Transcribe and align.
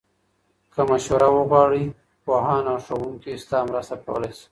که 0.73 0.81
مشوره 0.89 1.29
وغواړې، 1.35 1.83
پوهان 2.23 2.63
او 2.71 2.77
ښوونکي 2.85 3.33
ستا 3.43 3.57
مرسته 3.69 3.95
کولای 4.05 4.31
شي. 4.37 4.45